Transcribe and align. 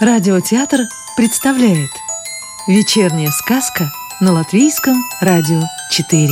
Радиотеатр 0.00 0.82
представляет 1.16 1.90
Вечерняя 2.68 3.30
сказка 3.32 3.90
на 4.20 4.30
Латвийском 4.30 4.94
радио 5.20 5.60
4 5.90 6.28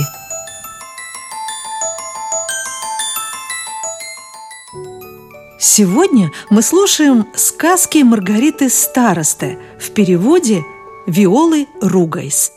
Сегодня 5.58 6.30
мы 6.48 6.62
слушаем 6.62 7.26
сказки 7.34 8.04
Маргариты 8.04 8.70
Старосты 8.70 9.58
в 9.80 9.90
переводе 9.90 10.62
Виолы 11.08 11.66
Ругайс. 11.82 12.52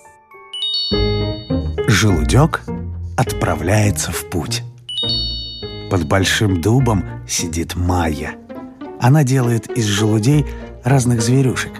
Желудек 1.87 2.61
отправляется 3.17 4.11
в 4.11 4.29
путь. 4.29 4.61
Под 5.89 6.05
большим 6.05 6.61
дубом 6.61 7.03
сидит 7.27 7.75
Майя. 7.75 8.35
Она 9.01 9.23
делает 9.23 9.71
из 9.71 9.85
желудей 9.85 10.45
разных 10.89 11.21
зверюшек. 11.21 11.71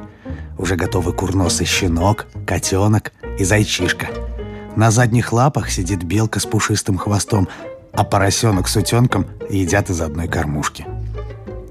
Уже 0.58 0.76
готовы 0.76 1.12
курносый 1.12 1.66
щенок, 1.66 2.28
котенок 2.46 3.12
и 3.38 3.44
зайчишка. 3.44 4.08
На 4.76 4.92
задних 4.92 5.34
лапах 5.34 5.70
сидит 5.70 6.04
белка 6.04 6.40
с 6.40 6.46
пушистым 6.46 6.98
хвостом, 6.98 7.50
а 7.92 8.04
поросенок 8.04 8.68
с 8.68 8.76
утенком 8.78 9.26
едят 9.50 9.90
из 9.90 10.00
одной 10.00 10.28
кормушки. 10.28 10.86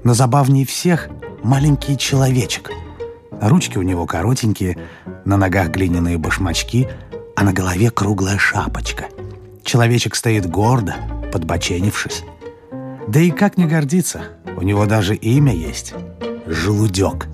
Но 0.03 0.13
забавнее 0.13 0.65
всех 0.65 1.09
маленький 1.43 1.97
человечек. 1.97 2.71
Ручки 3.41 3.77
у 3.77 3.83
него 3.83 4.05
коротенькие, 4.05 4.77
на 5.25 5.37
ногах 5.37 5.69
глиняные 5.69 6.17
башмачки, 6.17 6.89
а 7.35 7.43
на 7.43 7.53
голове 7.53 7.89
круглая 7.89 8.37
шапочка. 8.37 9.05
Человечек 9.63 10.15
стоит 10.15 10.45
гордо, 10.45 10.95
подбоченившись. 11.31 12.23
Да 13.07 13.19
и 13.19 13.31
как 13.31 13.57
не 13.57 13.65
гордиться, 13.65 14.23
у 14.57 14.61
него 14.61 14.85
даже 14.85 15.15
имя 15.15 15.53
есть— 15.53 15.93
желудек. 16.49 17.28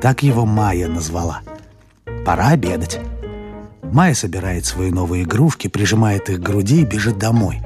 Так 0.00 0.22
его 0.22 0.46
Майя 0.46 0.88
назвала. 0.88 1.42
Пора 2.24 2.48
обедать. 2.48 3.00
Майя 3.92 4.14
собирает 4.14 4.64
свои 4.64 4.90
новые 4.90 5.24
игрушки, 5.24 5.68
прижимает 5.68 6.30
их 6.30 6.38
к 6.38 6.42
груди 6.42 6.82
и 6.82 6.86
бежит 6.86 7.18
домой. 7.18 7.60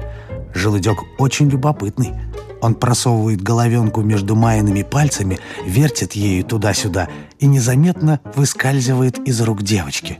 Желудек 0.53 0.97
очень 1.17 1.49
любопытный. 1.49 2.13
Он 2.61 2.75
просовывает 2.75 3.41
головенку 3.41 4.01
между 4.01 4.35
Майиными 4.35 4.81
пальцами, 4.83 5.39
вертит 5.65 6.13
ею 6.13 6.43
туда-сюда 6.43 7.09
и 7.39 7.45
незаметно 7.45 8.19
выскальзывает 8.35 9.19
из 9.19 9.39
рук 9.41 9.61
девочки. 9.61 10.19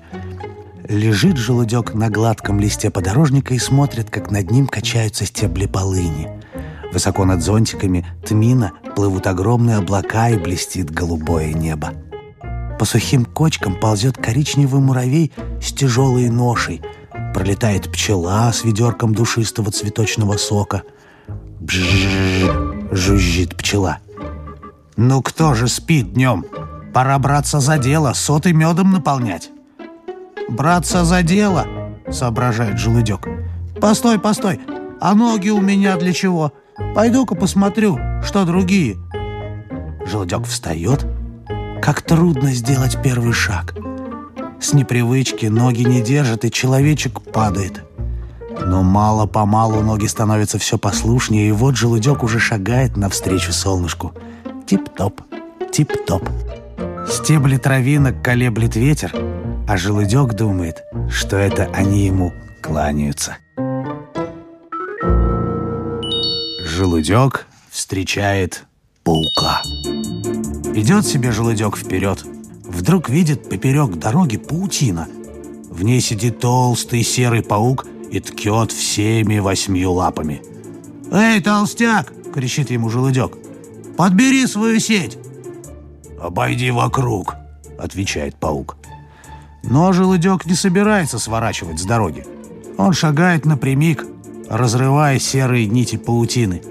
Лежит 0.87 1.37
желудек 1.37 1.95
на 1.95 2.09
гладком 2.09 2.59
листе 2.59 2.91
подорожника 2.91 3.55
и 3.55 3.59
смотрит, 3.59 4.09
как 4.09 4.29
над 4.31 4.51
ним 4.51 4.67
качаются 4.67 5.25
стебли 5.25 5.65
полыни. 5.65 6.29
Высоко 6.95 7.25
над 7.25 7.43
зонтиками 7.43 8.05
тмина 8.25 8.71
плывут 8.95 9.27
огромные 9.27 9.75
облака 9.75 10.29
и 10.29 10.37
блестит 10.37 10.89
голубое 10.89 11.51
небо. 11.51 11.91
По 12.79 12.85
сухим 12.85 13.25
кочкам 13.25 13.77
ползет 13.77 14.15
коричневый 14.15 14.79
муравей 14.79 15.33
с 15.61 15.73
тяжелой 15.73 16.29
ношей. 16.29 16.81
Пролетает 17.33 17.91
пчела 17.91 18.49
с 18.49 18.63
ведерком 18.63 19.13
душистого 19.13 19.71
цветочного 19.71 20.37
сока. 20.37 20.83
Бжжж, 21.59 22.49
жужжит 22.91 23.57
пчела. 23.57 23.97
«Ну 24.95 25.21
кто 25.21 25.53
же 25.53 25.67
спит 25.67 26.13
днем? 26.13 26.45
Пора 26.93 27.19
браться 27.19 27.59
за 27.59 27.77
дело, 27.77 28.13
соты 28.13 28.53
медом 28.53 28.93
наполнять». 28.93 29.49
«Браться 30.47 31.03
за 31.03 31.23
дело?»— 31.23 31.67
соображает 32.09 32.79
желудек. 32.79 33.27
«Постой, 33.81 34.17
постой, 34.17 34.61
а 35.01 35.13
ноги 35.13 35.49
у 35.49 35.59
меня 35.59 35.97
для 35.97 36.13
чего? 36.13 36.53
Пойду-ка 36.93 37.35
посмотрю, 37.35 37.99
что 38.23 38.45
другие». 38.45 38.97
Желудек 40.05 40.45
встает. 40.45 41.05
Как 41.81 42.01
трудно 42.01 42.53
сделать 42.53 42.97
первый 43.03 43.33
шаг. 43.33 43.75
С 44.61 44.73
непривычки 44.73 45.47
ноги 45.47 45.83
не 45.83 46.01
держат, 46.01 46.45
и 46.45 46.51
человечек 46.51 47.21
падает. 47.21 47.83
Но 48.65 48.83
мало-помалу 48.83 49.81
ноги 49.81 50.07
становятся 50.07 50.57
все 50.57 50.77
послушнее, 50.77 51.49
и 51.49 51.51
вот 51.51 51.75
желудек 51.75 52.23
уже 52.23 52.39
шагает 52.39 52.97
навстречу 52.97 53.51
солнышку. 53.51 54.13
Тип-топ, 54.65 55.21
тип-топ. 55.71 56.27
Стебли 57.07 57.57
травинок 57.57 58.23
колеблет 58.23 58.75
ветер, 58.75 59.13
а 59.67 59.77
желудек 59.77 60.33
думает, 60.33 60.83
что 61.09 61.37
это 61.37 61.69
они 61.73 62.05
ему 62.05 62.33
кланяются. 62.63 63.37
Желудек 66.75 67.47
встречает 67.71 68.65
паука. 69.05 69.61
Идет 70.73 71.05
себе 71.05 71.31
желудек 71.31 71.77
вперед. 71.77 72.25
Вдруг 72.65 73.07
видит 73.07 73.47
поперек 73.47 73.91
дороги 73.95 74.35
паутина. 74.35 75.07
В 75.69 75.83
ней 75.85 76.01
сидит 76.01 76.41
толстый 76.41 77.01
серый 77.03 77.43
паук 77.43 77.85
и 78.11 78.19
ткет 78.19 78.73
всеми 78.73 79.39
восьмью 79.39 79.93
лапами. 79.93 80.41
«Эй, 81.13 81.39
толстяк!»— 81.39 82.11
кричит 82.33 82.69
ему 82.71 82.89
желудек. 82.89 83.37
«Подбери 83.95 84.45
свою 84.45 84.81
сеть!» 84.81 85.17
«Обойди 86.21 86.71
вокруг!»— 86.71 87.35
отвечает 87.79 88.35
паук. 88.35 88.75
Но 89.63 89.93
желудек 89.93 90.45
не 90.45 90.55
собирается 90.55 91.19
сворачивать 91.19 91.79
с 91.79 91.85
дороги. 91.85 92.25
Он 92.77 92.91
шагает 92.91 93.45
напрямик, 93.45 94.05
разрывая 94.49 95.19
серые 95.19 95.67
нити 95.67 95.97
паутины. 95.97 96.61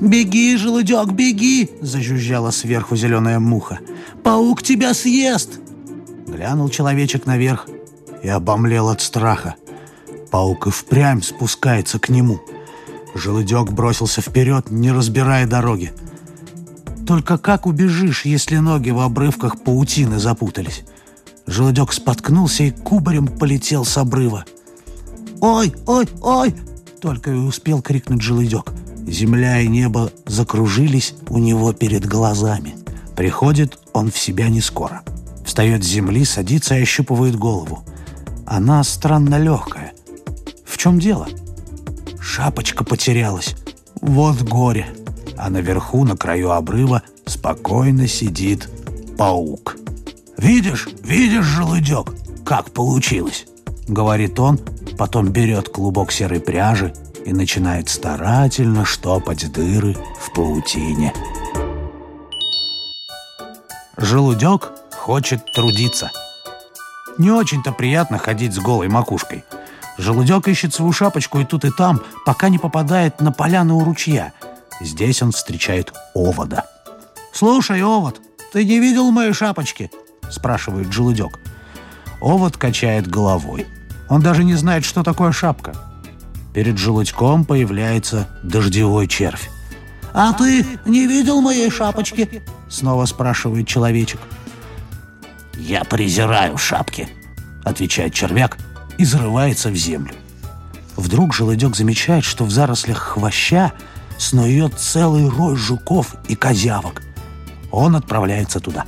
«Беги, 0.00 0.56
желудек, 0.56 1.10
беги!»— 1.10 1.70
зажужжала 1.80 2.50
сверху 2.50 2.96
зеленая 2.96 3.40
муха. 3.40 3.80
«Паук 4.22 4.62
тебя 4.62 4.94
съест!» 4.94 5.58
Глянул 6.26 6.68
человечек 6.68 7.26
наверх 7.26 7.68
и 8.22 8.28
обомлел 8.28 8.88
от 8.88 9.00
страха. 9.00 9.56
Паук 10.30 10.68
и 10.68 10.70
впрямь 10.70 11.22
спускается 11.22 11.98
к 11.98 12.10
нему. 12.10 12.40
Желудек 13.14 13.72
бросился 13.72 14.20
вперед, 14.20 14.70
не 14.70 14.92
разбирая 14.92 15.46
дороги. 15.46 15.92
Только 17.06 17.38
как 17.38 17.66
убежишь, 17.66 18.24
если 18.24 18.58
ноги 18.58 18.90
в 18.90 19.00
обрывках 19.00 19.62
паутины 19.62 20.18
запутались? 20.18 20.84
Желудек 21.46 21.92
споткнулся 21.92 22.64
и 22.64 22.70
кубарем 22.70 23.26
полетел 23.26 23.84
с 23.84 23.96
обрыва. 23.96 24.44
«Ой, 25.40 25.74
ой, 25.86 26.06
ой!» 26.20 26.54
Только 27.00 27.30
и 27.30 27.34
успел 27.34 27.80
крикнуть 27.80 28.22
желудек. 28.22 28.72
Земля 29.06 29.60
и 29.60 29.68
небо 29.68 30.12
закружились 30.26 31.14
у 31.28 31.38
него 31.38 31.72
перед 31.72 32.06
глазами. 32.06 32.74
Приходит 33.16 33.78
он 33.92 34.10
в 34.10 34.18
себя 34.18 34.48
не 34.48 34.60
скоро. 34.60 35.02
Встает 35.44 35.84
с 35.84 35.86
земли, 35.86 36.24
садится 36.24 36.76
и 36.76 36.82
ощупывает 36.82 37.36
голову. 37.36 37.84
Она 38.46 38.82
странно 38.84 39.38
легкая. 39.38 39.92
В 40.66 40.76
чем 40.76 40.98
дело? 40.98 41.28
Шапочка 42.20 42.84
потерялась. 42.84 43.54
Вот 44.00 44.42
горе. 44.42 44.86
А 45.36 45.50
наверху, 45.50 46.04
на 46.04 46.16
краю 46.16 46.50
обрыва, 46.50 47.02
спокойно 47.26 48.08
сидит 48.08 48.68
паук. 49.16 49.76
«Видишь, 50.36 50.88
видишь, 51.02 51.44
желудек, 51.44 52.12
как 52.44 52.70
получилось?»— 52.70 53.46
говорит 53.88 54.38
он, 54.38 54.60
потом 54.98 55.28
берет 55.28 55.68
клубок 55.68 56.12
серой 56.12 56.40
пряжи 56.40 56.92
и 57.24 57.32
начинает 57.32 57.88
старательно 57.88 58.84
штопать 58.84 59.50
дыры 59.50 59.96
в 60.20 60.34
паутине. 60.34 61.14
Желудек 63.96 64.72
хочет 64.92 65.52
трудиться. 65.52 66.10
Не 67.16 67.30
очень-то 67.30 67.72
приятно 67.72 68.18
ходить 68.18 68.52
с 68.54 68.58
голой 68.58 68.88
макушкой. 68.88 69.44
Желудек 69.96 70.46
ищет 70.48 70.74
свою 70.74 70.92
шапочку 70.92 71.40
и 71.40 71.44
тут 71.44 71.64
и 71.64 71.70
там, 71.70 72.00
пока 72.26 72.48
не 72.48 72.58
попадает 72.58 73.20
на 73.20 73.32
поляну 73.32 73.78
у 73.78 73.84
ручья. 73.84 74.32
Здесь 74.80 75.22
он 75.22 75.32
встречает 75.32 75.92
овода. 76.14 76.66
«Слушай, 77.32 77.82
овод, 77.82 78.20
ты 78.52 78.64
не 78.64 78.78
видел 78.78 79.10
моей 79.10 79.32
шапочки?»– 79.32 79.90
спрашивает 80.30 80.92
желудек. 80.92 81.38
Овод 82.20 82.56
качает 82.56 83.08
головой. 83.08 83.66
Он 84.08 84.22
даже 84.22 84.44
не 84.44 84.54
знает, 84.54 84.84
что 84.84 85.02
такое 85.02 85.32
шапка. 85.32 85.74
Перед 86.54 86.78
желудьком 86.78 87.44
появляется 87.44 88.28
дождевой 88.42 89.06
червь. 89.06 89.50
«А 90.14 90.32
ты 90.32 90.66
не 90.86 91.06
видел 91.06 91.40
моей 91.40 91.70
шапочки?» 91.70 92.42
Снова 92.68 93.04
спрашивает 93.04 93.68
человечек. 93.68 94.20
«Я 95.56 95.84
презираю 95.84 96.56
шапки»,— 96.56 97.08
отвечает 97.64 98.14
червяк 98.14 98.56
и 98.96 99.04
зарывается 99.04 99.68
в 99.68 99.76
землю. 99.76 100.14
Вдруг 100.96 101.34
желудек 101.34 101.76
замечает, 101.76 102.24
что 102.24 102.44
в 102.44 102.50
зарослях 102.50 102.98
хвоща 102.98 103.72
снует 104.16 104.78
целый 104.78 105.28
рой 105.28 105.54
жуков 105.56 106.16
и 106.26 106.34
козявок. 106.34 107.02
Он 107.70 107.94
отправляется 107.94 108.58
туда. 108.58 108.86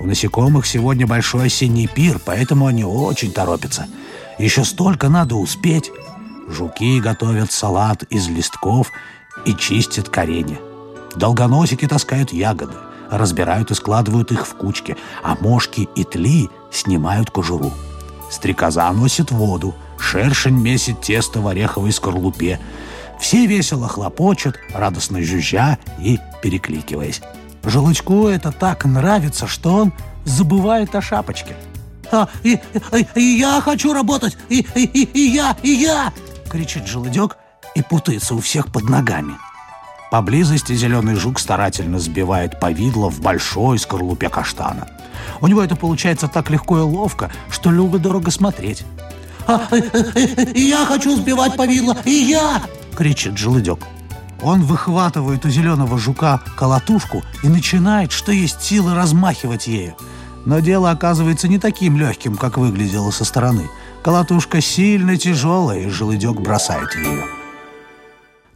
У 0.00 0.06
насекомых 0.06 0.66
сегодня 0.66 1.06
большой 1.06 1.46
осенний 1.46 1.86
пир, 1.86 2.18
поэтому 2.24 2.66
они 2.66 2.84
очень 2.84 3.30
торопятся— 3.30 3.86
еще 4.38 4.64
столько 4.64 5.08
надо 5.08 5.36
успеть. 5.36 5.90
Жуки 6.48 7.00
готовят 7.00 7.52
салат 7.52 8.02
из 8.04 8.28
листков 8.28 8.90
и 9.44 9.54
чистят 9.54 10.08
коренья. 10.08 10.58
Долгоносики 11.16 11.86
таскают 11.86 12.32
ягоды, 12.32 12.74
разбирают 13.10 13.70
и 13.70 13.74
складывают 13.74 14.32
их 14.32 14.46
в 14.46 14.54
кучки, 14.54 14.96
а 15.22 15.36
мошки 15.40 15.88
и 15.94 16.04
тли 16.04 16.50
снимают 16.70 17.30
кожуру. 17.30 17.72
Стрекоза 18.30 18.90
носит 18.92 19.30
воду, 19.30 19.74
шершень 19.98 20.58
месит 20.58 21.02
тесто 21.02 21.40
в 21.40 21.48
ореховой 21.48 21.92
скорлупе. 21.92 22.58
Все 23.20 23.46
весело 23.46 23.88
хлопочут, 23.88 24.58
радостно 24.74 25.22
жужжа 25.22 25.78
и 26.00 26.18
перекликиваясь. 26.42 27.20
Желудьку 27.62 28.26
это 28.26 28.50
так 28.50 28.84
нравится, 28.84 29.46
что 29.46 29.74
он 29.74 29.92
забывает 30.24 30.94
о 30.96 31.02
шапочке. 31.02 31.54
А, 32.12 32.28
и, 32.42 32.60
и, 32.92 33.06
и 33.14 33.22
я 33.38 33.60
хочу 33.62 33.94
работать, 33.94 34.36
и, 34.50 34.66
и, 34.74 34.84
и, 34.84 35.04
и 35.04 35.30
я, 35.30 35.56
и 35.62 35.70
я! 35.70 36.12
кричит 36.50 36.86
желудек 36.86 37.38
и 37.74 37.80
путается 37.82 38.34
у 38.34 38.40
всех 38.40 38.70
под 38.70 38.84
ногами. 38.90 39.34
Поблизости 40.10 40.74
зеленый 40.74 41.14
жук 41.14 41.40
старательно 41.40 41.98
сбивает 41.98 42.60
повидло 42.60 43.10
в 43.10 43.22
большой 43.22 43.78
скорлупе 43.78 44.28
каштана. 44.28 44.86
У 45.40 45.46
него 45.46 45.62
это 45.62 45.74
получается 45.74 46.28
так 46.28 46.50
легко 46.50 46.78
и 46.78 46.82
ловко, 46.82 47.30
что 47.50 47.70
любо-дорого 47.70 48.30
смотреть. 48.30 48.84
А, 49.46 49.66
и, 49.72 49.78
и, 49.78 50.52
и 50.52 50.68
я 50.68 50.84
хочу 50.84 51.16
сбивать 51.16 51.56
повидло, 51.56 51.96
и 52.04 52.10
я! 52.10 52.60
кричит 52.94 53.38
желудек. 53.38 53.78
Он 54.42 54.62
выхватывает 54.62 55.46
у 55.46 55.48
зеленого 55.48 55.98
жука 55.98 56.42
колотушку 56.56 57.22
и 57.42 57.48
начинает, 57.48 58.12
что 58.12 58.32
есть 58.32 58.60
силы, 58.60 58.94
размахивать 58.94 59.66
ею. 59.66 59.96
Но 60.44 60.60
дело 60.60 60.90
оказывается 60.90 61.48
не 61.48 61.58
таким 61.58 61.96
легким, 61.96 62.36
как 62.36 62.58
выглядело 62.58 63.10
со 63.10 63.24
стороны. 63.24 63.68
Колотушка 64.02 64.60
сильно 64.60 65.16
тяжелая, 65.16 65.80
и 65.80 65.88
желудек 65.88 66.40
бросает 66.40 66.94
ее. 66.96 67.24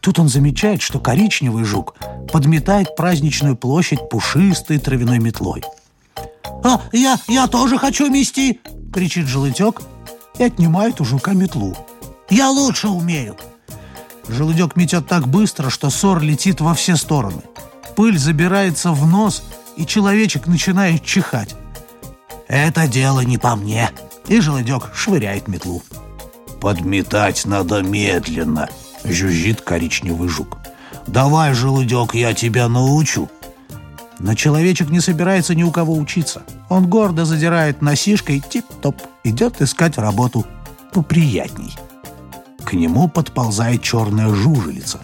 Тут 0.01 0.19
он 0.19 0.29
замечает, 0.29 0.83
что 0.83 1.01
коричневый 1.01 1.65
жук 1.65 1.97
подметает 2.33 2.97
праздничную 2.97 3.57
площадь 3.57 4.09
пушистой 4.09 4.79
травяной 4.79 5.19
метлой. 5.19 5.63
«А, 6.65 6.81
я, 6.93 7.19
я 7.29 7.47
тоже 7.47 7.79
хочу 7.79 8.09
мести!»— 8.11 8.61
кричит 8.93 9.27
желудек 9.27 9.83
и 10.39 10.45
отнимает 10.45 11.01
у 11.01 11.05
жука 11.05 11.33
метлу. 11.33 11.77
«Я 12.31 12.51
лучше 12.51 12.89
умею!» 12.89 13.37
Желудек 14.29 14.75
метет 14.75 15.07
так 15.07 15.29
быстро, 15.29 15.71
что 15.71 15.91
ссор 15.91 16.21
летит 16.21 16.61
во 16.61 16.75
все 16.75 16.97
стороны. 16.97 17.43
Пыль 17.95 18.19
забирается 18.19 18.93
в 18.93 19.07
нос, 19.07 19.43
и 19.77 19.87
человечек 19.87 20.47
начинает 20.47 21.05
чихать. 21.05 21.55
«Это 22.49 22.87
дело 22.87 23.21
не 23.21 23.39
по 23.39 23.57
мне!» 23.57 23.91
И 24.29 24.41
желудек 24.41 24.91
швыряет 24.95 25.49
метлу. 25.49 25.83
«Подметать 26.61 27.45
надо 27.45 27.83
медленно!»— 27.83 28.69
жужжит 29.05 29.61
коричневый 29.61 30.29
жук. 30.29 30.59
«Давай, 31.07 31.55
желудек, 31.55 32.15
я 32.15 32.35
тебя 32.35 32.69
научу!» 32.69 33.29
Но 34.19 34.35
человечек 34.35 34.91
не 34.91 35.01
собирается 35.01 35.55
ни 35.55 35.63
у 35.63 35.71
кого 35.71 35.95
учиться. 35.95 36.43
Он 36.69 36.89
гордо 36.89 37.25
задирает 37.25 37.83
носишкой, 37.83 38.41
тип-топ, 38.41 38.97
идет 39.25 39.61
искать 39.61 39.99
работу 39.99 40.47
поприятней. 40.93 41.75
К 42.65 42.73
нему 42.73 43.09
подползает 43.09 43.83
черная 43.83 44.35
жужелица. 44.35 45.01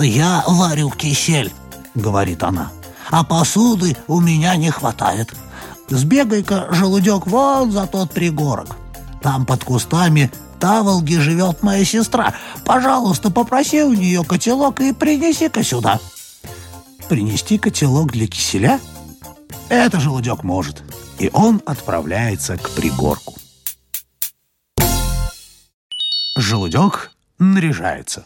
«Я 0.00 0.42
варю 0.48 0.90
кисель»,— 0.90 1.52
говорит 1.94 2.42
она,— 2.42 2.72
«а 3.10 3.22
посуды 3.22 3.96
у 4.08 4.20
меня 4.20 4.56
не 4.56 4.70
хватает. 4.70 5.32
Сбегай-ка, 5.88 6.68
желудек, 6.70 7.26
вон 7.26 7.70
за 7.70 7.86
тот 7.86 8.10
пригорок. 8.12 8.76
Там 9.22 9.46
под 9.46 9.64
кустами 9.64 10.30
таволги 10.60 11.16
живет 11.16 11.62
моя 11.62 11.84
сестра. 11.84 12.34
Пожалуйста, 12.64 13.30
попроси 13.30 13.82
у 13.82 13.92
нее 13.92 14.24
котелок 14.24 14.80
и 14.80 14.92
принеси-ка 14.92 15.62
сюда». 15.62 16.00
Принести 17.08 17.58
котелок 17.58 18.12
для 18.12 18.26
киселя? 18.26 18.80
Это 19.68 20.00
желудек 20.00 20.42
может. 20.42 20.82
И 21.18 21.30
он 21.32 21.60
отправляется 21.66 22.56
к 22.56 22.70
пригорку. 22.70 23.34
Желудек 26.36 27.12
наряжается. 27.38 28.24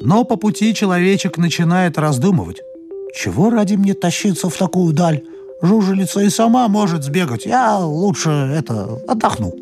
Но 0.00 0.24
по 0.24 0.36
пути 0.36 0.74
человечек 0.74 1.38
начинает 1.38 1.98
раздумывать. 1.98 2.60
Чего 3.14 3.50
ради 3.50 3.74
мне 3.74 3.94
тащиться 3.94 4.48
в 4.48 4.56
такую 4.56 4.94
даль? 4.94 5.22
Жужелица 5.62 6.20
и 6.20 6.30
сама 6.30 6.68
может 6.68 7.04
сбегать. 7.04 7.46
Я 7.46 7.78
лучше 7.78 8.30
это 8.30 8.98
отдохну. 9.06 9.52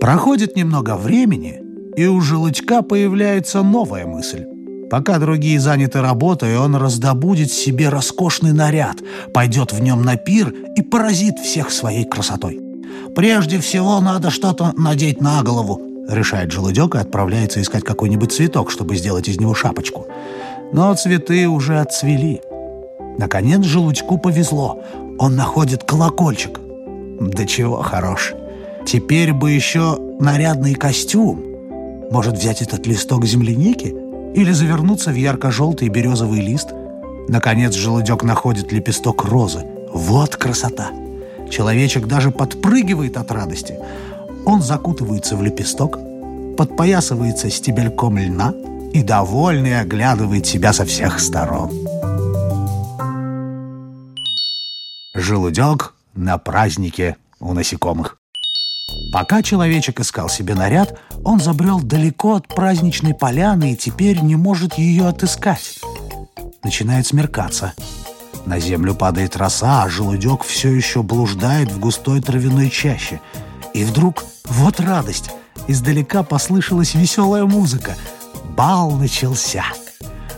Проходит 0.00 0.56
немного 0.56 0.96
времени, 0.96 1.60
и 1.96 2.06
у 2.06 2.20
желудька 2.20 2.82
появляется 2.82 3.62
новая 3.62 4.06
мысль. 4.06 4.44
Пока 4.90 5.18
другие 5.18 5.60
заняты 5.60 6.00
работой, 6.00 6.56
он 6.56 6.76
раздобудет 6.76 7.50
себе 7.50 7.88
роскошный 7.88 8.52
наряд, 8.52 8.98
пойдет 9.34 9.72
в 9.72 9.80
нем 9.80 10.02
на 10.02 10.16
пир 10.16 10.54
и 10.76 10.82
поразит 10.82 11.38
всех 11.38 11.70
своей 11.70 12.04
красотой. 12.04 12.60
«Прежде 13.14 13.58
всего 13.58 14.00
надо 14.00 14.30
что-то 14.30 14.72
надеть 14.76 15.20
на 15.20 15.42
голову», 15.42 15.82
решает 16.08 16.52
желудек 16.52 16.94
и 16.94 16.98
отправляется 16.98 17.60
искать 17.60 17.84
какой-нибудь 17.84 18.32
цветок, 18.32 18.70
чтобы 18.70 18.96
сделать 18.96 19.28
из 19.28 19.38
него 19.38 19.54
шапочку. 19.54 20.06
Но 20.72 20.94
цветы 20.94 21.48
уже 21.48 21.80
отцвели. 21.80 22.40
Наконец 23.18 23.64
желудьку 23.64 24.16
повезло. 24.16 24.80
Он 25.18 25.34
находит 25.34 25.82
колокольчик. 25.82 26.60
Да 27.20 27.44
чего 27.44 27.82
хорош. 27.82 28.32
Теперь 28.86 29.32
бы 29.32 29.50
еще 29.50 29.98
нарядный 30.20 30.74
костюм. 30.74 31.44
Может 32.10 32.38
взять 32.38 32.62
этот 32.62 32.86
листок 32.86 33.26
земляники? 33.26 33.94
Или 34.34 34.52
завернуться 34.52 35.10
в 35.10 35.16
ярко-желтый 35.16 35.88
березовый 35.88 36.40
лист? 36.40 36.68
Наконец 37.28 37.74
желудек 37.74 38.22
находит 38.22 38.72
лепесток 38.72 39.24
розы. 39.24 39.64
Вот 39.92 40.36
красота! 40.36 40.90
Человечек 41.50 42.06
даже 42.06 42.30
подпрыгивает 42.30 43.16
от 43.16 43.32
радости. 43.32 43.74
Он 44.44 44.62
закутывается 44.62 45.34
в 45.36 45.42
лепесток, 45.42 45.98
подпоясывается 46.56 47.50
стебельком 47.50 48.16
льна 48.16 48.54
и 48.92 49.02
довольный 49.02 49.80
оглядывает 49.80 50.46
себя 50.46 50.72
со 50.72 50.84
всех 50.84 51.20
сторон. 51.20 51.87
Желудек 55.20 55.94
на 56.14 56.38
празднике 56.38 57.16
у 57.40 57.52
насекомых. 57.52 58.18
Пока 59.12 59.42
человечек 59.42 59.98
искал 59.98 60.28
себе 60.28 60.54
наряд, 60.54 60.96
он 61.24 61.40
забрел 61.40 61.80
далеко 61.80 62.36
от 62.36 62.46
праздничной 62.46 63.14
поляны 63.14 63.72
и 63.72 63.76
теперь 63.76 64.20
не 64.20 64.36
может 64.36 64.74
ее 64.74 65.08
отыскать. 65.08 65.80
Начинает 66.62 67.08
смеркаться. 67.08 67.74
На 68.46 68.60
землю 68.60 68.94
падает 68.94 69.36
роса, 69.36 69.82
а 69.82 69.88
желудек 69.88 70.44
все 70.44 70.70
еще 70.70 71.02
блуждает 71.02 71.72
в 71.72 71.80
густой 71.80 72.22
травяной 72.22 72.70
чаще. 72.70 73.20
И 73.74 73.82
вдруг 73.84 74.24
вот 74.44 74.78
радость! 74.78 75.32
Издалека 75.66 76.22
послышалась 76.22 76.94
веселая 76.94 77.44
музыка. 77.44 77.96
Бал 78.56 78.92
начался. 78.92 79.64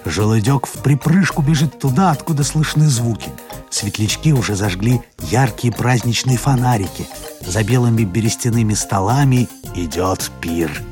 Желудек 0.06 0.66
в 0.66 0.82
припрыжку 0.82 1.42
бежит 1.42 1.78
туда, 1.78 2.12
откуда 2.12 2.44
слышны 2.44 2.88
звуки. 2.88 3.30
Светлячки 3.70 4.32
уже 4.32 4.56
зажгли 4.56 5.00
яркие 5.30 5.72
праздничные 5.72 6.36
фонарики. 6.36 7.08
За 7.40 7.62
белыми 7.62 8.02
берестяными 8.02 8.74
столами 8.74 9.48
идет 9.74 10.30
пир. 10.40 10.82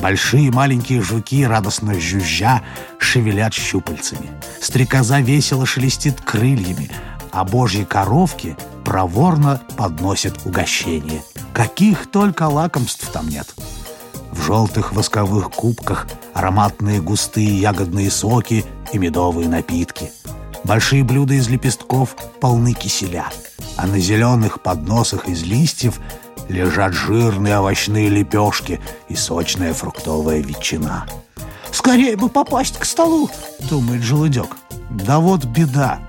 Большие 0.00 0.46
и 0.46 0.50
маленькие 0.50 1.02
жуки, 1.02 1.44
радостно 1.44 1.98
жужжа, 2.00 2.62
шевелят 2.98 3.52
щупальцами. 3.52 4.30
Стрекоза 4.60 5.20
весело 5.20 5.66
шелестит 5.66 6.20
крыльями, 6.20 6.90
а 7.32 7.44
божьи 7.44 7.84
коровки 7.84 8.56
проворно 8.84 9.60
подносят 9.76 10.46
угощение. 10.46 11.22
Каких 11.52 12.10
только 12.10 12.44
лакомств 12.44 13.10
там 13.12 13.28
нет. 13.28 13.52
В 14.30 14.42
желтых 14.42 14.92
восковых 14.92 15.50
кубках 15.50 16.06
ароматные 16.32 17.02
густые 17.02 17.58
ягодные 17.60 18.10
соки 18.10 18.64
и 18.92 18.98
медовые 18.98 19.48
напитки. 19.48 20.12
Большие 20.64 21.04
блюда 21.04 21.34
из 21.34 21.48
лепестков 21.48 22.16
полны 22.40 22.72
киселя, 22.72 23.26
а 23.76 23.86
на 23.86 23.98
зеленых 23.98 24.60
подносах 24.60 25.28
из 25.28 25.42
листьев 25.42 26.00
лежат 26.48 26.92
жирные 26.92 27.58
овощные 27.58 28.08
лепешки 28.08 28.80
и 29.08 29.16
сочная 29.16 29.74
фруктовая 29.74 30.40
ветчина. 30.40 31.06
«Скорее 31.70 32.16
бы 32.16 32.28
попасть 32.28 32.78
к 32.78 32.84
столу!»— 32.84 33.30
думает 33.70 34.02
желудек. 34.02 34.56
Да 34.90 35.18
вот 35.20 35.44
беда. 35.44 36.00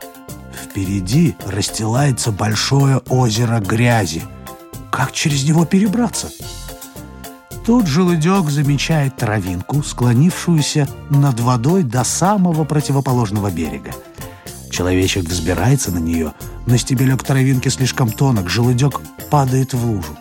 Впереди 0.53 1.35
расстилается 1.45 2.31
большое 2.31 2.97
озеро 3.09 3.59
грязи. 3.59 4.23
Как 4.91 5.11
через 5.11 5.43
него 5.43 5.65
перебраться? 5.65 6.29
Тут 7.65 7.87
желудек 7.87 8.49
замечает 8.49 9.17
травинку, 9.17 9.83
склонившуюся 9.83 10.87
над 11.09 11.39
водой 11.39 11.83
до 11.83 12.03
самого 12.03 12.63
противоположного 12.63 13.51
берега. 13.51 13.91
Человечек 14.79 15.25
взбирается 15.25 15.91
на 15.91 15.97
нее, 15.97 16.31
но 16.65 16.77
стебелек 16.77 17.21
травинки 17.21 17.67
слишком 17.67 18.09
тонок, 18.09 18.49
желудек 18.49 19.01
падает 19.29 19.73
в 19.73 19.85
лужу. 19.85 20.17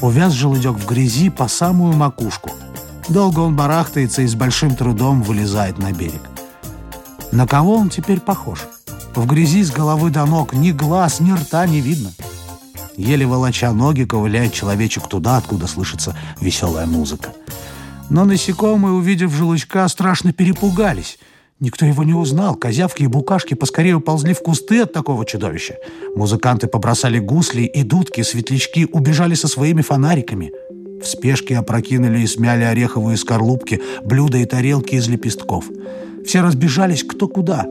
Увяз 0.00 0.32
желудек 0.32 0.74
в 0.74 0.86
грязи 0.86 1.28
по 1.28 1.48
самую 1.48 1.94
макушку. 1.94 2.52
Долго 3.08 3.40
он 3.40 3.56
барахтается 3.56 4.22
и 4.22 4.28
с 4.28 4.36
большим 4.36 4.76
трудом 4.76 5.24
вылезает 5.24 5.78
на 5.78 5.90
берег. 5.90 6.22
На 7.32 7.48
кого 7.48 7.74
он 7.74 7.90
теперь 7.90 8.20
похож? 8.20 8.68
В 9.16 9.26
грязи 9.26 9.64
с 9.64 9.72
головы 9.72 10.10
до 10.10 10.24
ног 10.24 10.52
ни 10.52 10.70
глаз, 10.70 11.18
ни 11.18 11.32
рта 11.32 11.66
не 11.66 11.80
видно. 11.80 12.12
Еле 12.96 13.26
волоча 13.26 13.72
ноги 13.72 14.04
ковыляет 14.04 14.52
человечек 14.52 15.08
туда, 15.08 15.38
откуда 15.38 15.66
слышится 15.66 16.16
веселая 16.40 16.86
музыка. 16.86 17.32
Но 18.08 18.24
насекомые, 18.24 18.92
увидев 18.92 19.34
желудька, 19.34 19.88
страшно 19.88 20.32
перепугались. 20.32 21.18
Никто 21.60 21.84
его 21.84 22.04
не 22.04 22.14
узнал. 22.14 22.56
Козявки 22.56 23.02
и 23.02 23.06
букашки 23.06 23.52
поскорее 23.52 23.96
уползли 23.96 24.32
в 24.32 24.40
кусты 24.40 24.80
от 24.80 24.94
такого 24.94 25.26
чудовища. 25.26 25.76
Музыканты 26.16 26.66
побросали 26.68 27.18
гусли 27.18 27.62
и 27.64 27.82
дудки, 27.82 28.22
светлячки 28.22 28.88
убежали 28.90 29.34
со 29.34 29.46
своими 29.46 29.82
фонариками. 29.82 30.52
В 31.02 31.06
спешке 31.06 31.58
опрокинули 31.58 32.20
и 32.20 32.26
смяли 32.26 32.64
ореховые 32.64 33.18
скорлупки, 33.18 33.80
блюда 34.02 34.38
и 34.38 34.46
тарелки 34.46 34.94
из 34.94 35.06
лепестков. 35.08 35.66
Все 36.26 36.40
разбежались 36.40 37.04
кто 37.04 37.28
куда. 37.28 37.66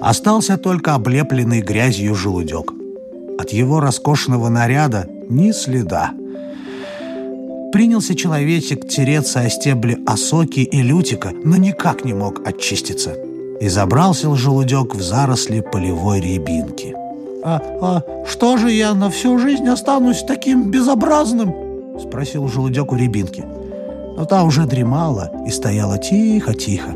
Остался 0.00 0.56
только 0.56 0.94
облепленный 0.94 1.60
грязью 1.60 2.16
желудек. 2.16 2.72
От 3.38 3.50
его 3.50 3.78
роскошного 3.78 4.48
наряда 4.48 5.08
ни 5.28 5.52
следа. 5.52 6.10
Принялся 7.72 8.16
человечек 8.16 8.88
тереться 8.88 9.40
о 9.40 9.50
стебли 9.50 9.98
осоки 10.06 10.60
и 10.60 10.82
лютика, 10.82 11.32
но 11.44 11.56
никак 11.56 12.04
не 12.04 12.14
мог 12.14 12.46
очиститься. 12.46 13.27
И 13.60 13.68
забрался 13.68 14.34
желудек 14.34 14.94
в 14.94 15.02
заросли 15.02 15.60
полевой 15.60 16.20
рябинки. 16.20 16.94
«А, 17.44 17.60
а 17.80 18.02
что 18.26 18.56
же 18.56 18.70
я 18.70 18.94
на 18.94 19.10
всю 19.10 19.38
жизнь 19.38 19.66
останусь 19.68 20.22
таким 20.22 20.70
безобразным?»— 20.70 21.54
спросил 22.00 22.48
желудек 22.48 22.92
у 22.92 22.96
рябинки. 22.96 23.44
Но 24.16 24.24
та 24.24 24.42
уже 24.42 24.66
дремала 24.66 25.30
и 25.46 25.50
стояла 25.50 25.98
тихо-тихо. 25.98 26.94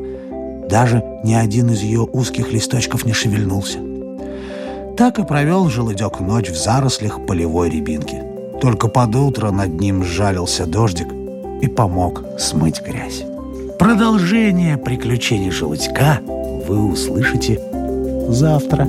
Даже 0.69 1.03
ни 1.25 1.35
один 1.35 1.71
из 1.71 1.83
ее 1.83 2.01
узких 2.13 2.53
листочков 2.53 3.05
не 3.05 3.13
шевельнулся. 3.13 3.79
Так 4.97 5.19
и 5.19 5.25
провел 5.25 5.69
желудек 5.69 6.21
ночь 6.21 6.51
в 6.51 6.57
зарослях 6.57 7.25
полевой 7.27 7.71
рябинки. 7.71 8.23
Только 8.61 8.89
под 8.89 9.15
утро 9.17 9.51
над 9.51 9.81
ним 9.81 10.05
сжалился 10.05 10.67
дождик 10.67 11.09
и 11.61 11.69
помог 11.69 12.23
смыть 12.39 12.83
грязь. 12.83 13.25
Продолжение 13.79 14.77
приключений 14.77 15.51
желудька 15.51 16.21
вы 16.73 16.93
услышите 16.93 17.61
завтра. 18.29 18.89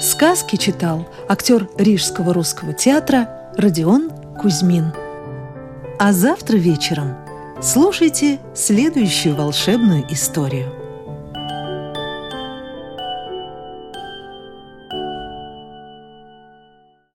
Сказки 0.00 0.56
читал 0.56 1.06
актер 1.28 1.68
Рижского 1.76 2.32
русского 2.32 2.72
театра 2.72 3.52
Родион 3.56 4.10
Кузьмин. 4.40 4.92
А 5.98 6.12
завтра 6.12 6.56
вечером 6.56 7.14
слушайте 7.60 8.38
следующую 8.54 9.36
волшебную 9.36 10.04
историю– 10.10 10.72